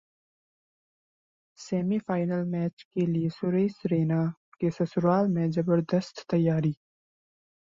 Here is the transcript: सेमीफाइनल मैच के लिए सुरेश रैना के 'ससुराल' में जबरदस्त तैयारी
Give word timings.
सेमीफाइनल 1.57 2.43
मैच 2.51 2.83
के 2.83 3.05
लिए 3.05 3.29
सुरेश 3.29 3.81
रैना 3.85 4.23
के 4.61 4.71
'ससुराल' 4.71 5.29
में 5.35 5.49
जबरदस्त 5.51 6.25
तैयारी 6.29 6.75